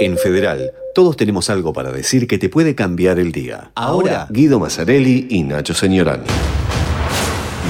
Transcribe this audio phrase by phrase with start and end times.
[0.00, 3.70] En Federal, todos tenemos algo para decir que te puede cambiar el día.
[3.74, 6.22] Ahora, Guido Mazzarelli y Nacho Señorán.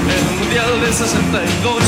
[0.09, 1.83] El Mundial de 62.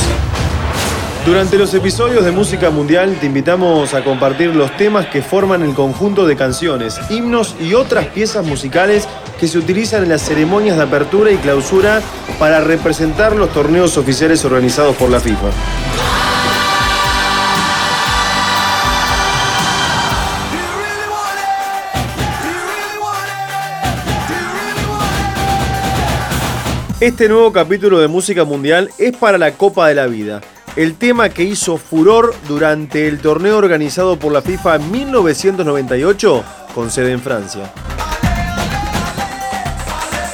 [1.26, 5.74] Durante los episodios de Música Mundial te invitamos a compartir los temas que forman el
[5.74, 9.08] conjunto de canciones, himnos y otras piezas musicales
[9.40, 12.04] que se utilizan en las ceremonias de apertura y clausura
[12.38, 15.49] para representar los torneos oficiales organizados por la FIFA.
[27.05, 30.41] Este nuevo capítulo de Música Mundial es para la Copa de la Vida,
[30.76, 36.90] el tema que hizo furor durante el torneo organizado por la FIFA en 1998 con
[36.90, 37.72] sede en Francia.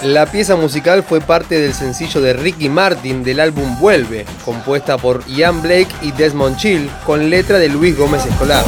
[0.03, 5.27] La pieza musical fue parte del sencillo de Ricky Martin del álbum Vuelve, compuesta por
[5.27, 8.63] Ian Blake y Desmond Chill, con letra de Luis Gómez Escolar.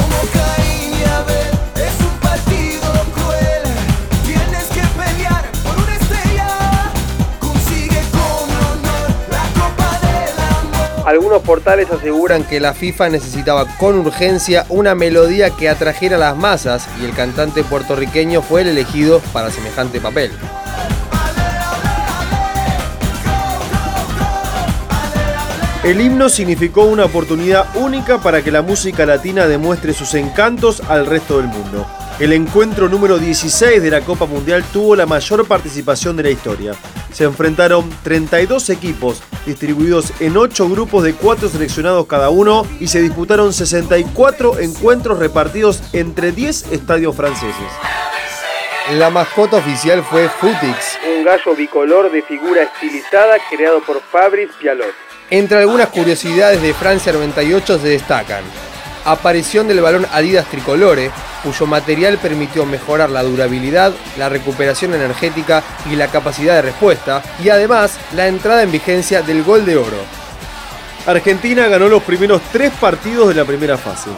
[11.04, 16.36] Algunos portales aseguran que la FIFA necesitaba con urgencia una melodía que atrajera a las
[16.36, 20.30] masas y el cantante puertorriqueño fue el elegido para semejante papel.
[25.84, 31.04] El himno significó una oportunidad única para que la música latina demuestre sus encantos al
[31.04, 31.86] resto del mundo.
[32.18, 36.72] El encuentro número 16 de la Copa Mundial tuvo la mayor participación de la historia.
[37.14, 43.00] Se enfrentaron 32 equipos distribuidos en 8 grupos de 4 seleccionados cada uno y se
[43.00, 47.54] disputaron 64 encuentros repartidos entre 10 estadios franceses.
[48.98, 54.92] La mascota oficial fue Futix, un gallo bicolor de figura estilizada creado por Fabrice Pialot.
[55.30, 58.42] Entre algunas curiosidades de Francia 98 se destacan
[59.04, 61.10] aparición del balón Adidas Tricolore,
[61.44, 67.50] cuyo material permitió mejorar la durabilidad, la recuperación energética y la capacidad de respuesta, y
[67.50, 69.98] además la entrada en vigencia del gol de oro.
[71.06, 74.10] Argentina ganó los primeros tres partidos de la primera fase.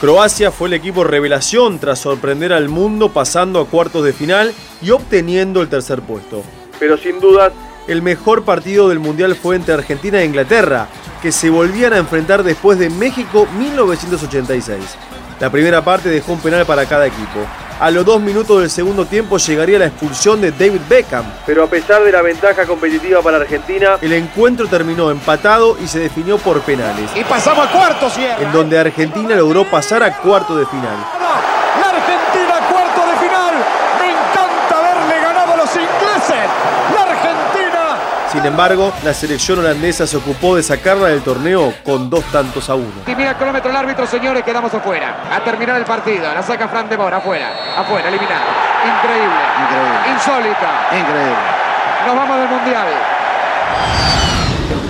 [0.00, 4.90] Croacia fue el equipo revelación tras sorprender al mundo pasando a cuartos de final y
[4.90, 6.42] obteniendo el tercer puesto.
[6.78, 7.54] Pero sin dudas,
[7.88, 10.88] el mejor partido del Mundial fue entre Argentina e Inglaterra,
[11.22, 14.76] que se volvían a enfrentar después de México 1986.
[15.38, 17.40] La primera parte dejó un penal para cada equipo.
[17.78, 21.26] A los dos minutos del segundo tiempo llegaría la expulsión de David Beckham.
[21.44, 25.98] Pero a pesar de la ventaja competitiva para Argentina, el encuentro terminó empatado y se
[25.98, 27.10] definió por penales.
[27.14, 30.96] Y pasamos a cuartos, En donde Argentina logró pasar a cuarto de final.
[31.20, 33.54] La Argentina cuarto de final.
[34.00, 36.48] Me encanta haberle ganado a los ingleses.
[36.94, 37.98] La Argentina.
[38.36, 42.74] Sin embargo, la selección holandesa se ocupó de sacarla del torneo con dos tantos a
[42.74, 42.92] uno.
[43.06, 45.24] Y mira el cronómetro el árbitro, señores, quedamos afuera.
[45.34, 47.48] A terminar el partido, la saca Fran de Mora, afuera,
[47.78, 48.44] afuera, eliminado.
[48.84, 49.40] Increíble.
[49.62, 50.12] Increíble.
[50.12, 50.88] Insólita.
[50.92, 51.36] Increíble.
[52.06, 52.88] Nos vamos del Mundial.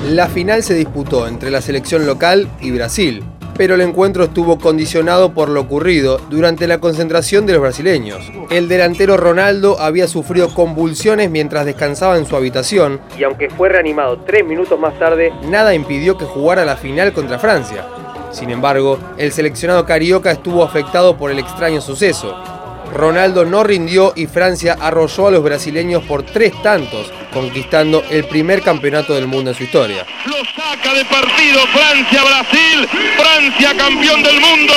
[0.08, 3.22] La final se disputó entre la selección local y Brasil,
[3.56, 8.30] pero el encuentro estuvo condicionado por lo ocurrido durante la concentración de los brasileños.
[8.50, 14.18] El delantero Ronaldo había sufrido convulsiones mientras descansaba en su habitación y aunque fue reanimado
[14.20, 17.86] tres minutos más tarde, nada impidió que jugara la final contra Francia.
[18.30, 22.36] Sin embargo, el seleccionado carioca estuvo afectado por el extraño suceso.
[22.94, 28.62] Ronaldo no rindió y Francia arrolló a los brasileños por tres tantos, conquistando el primer
[28.62, 30.06] campeonato del mundo en su historia.
[30.24, 32.88] Lo saca de partido Francia-Brasil.
[33.14, 34.72] Francia campeón del mundo.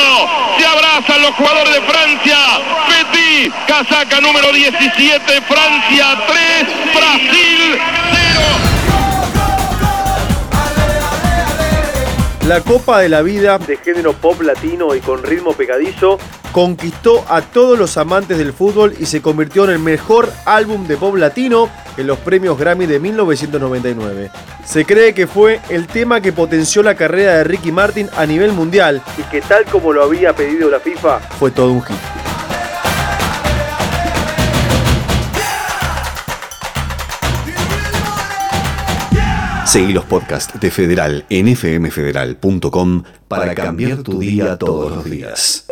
[0.57, 2.37] Se abrazan los jugadores de Francia.
[2.89, 5.41] Petit, casaca número 17.
[5.43, 7.79] Francia 3, Brasil
[8.11, 8.79] 0.
[12.49, 16.19] La Copa de la Vida, de género pop latino y con ritmo pegadizo,
[16.51, 20.97] conquistó a todos los amantes del fútbol y se convirtió en el mejor álbum de
[20.97, 24.31] pop latino en los premios Grammy de 1999.
[24.65, 28.53] Se cree que fue el tema que potenció la carrera de Ricky Martin a nivel
[28.53, 31.97] mundial y que tal como lo había pedido la FIFA, fue todo un hit.
[39.69, 45.68] Seguí los podcasts de Federal en fmfederal.com para cambiar tu día todos los días.